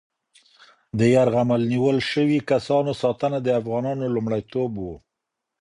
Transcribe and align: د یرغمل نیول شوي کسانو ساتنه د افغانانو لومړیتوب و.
د 0.99 1.01
یرغمل 1.15 1.61
نیول 1.71 1.97
شوي 2.11 2.39
کسانو 2.51 2.91
ساتنه 3.01 3.37
د 3.41 3.47
افغانانو 3.59 4.05
لومړیتوب 4.15 4.71
و. 4.83 4.87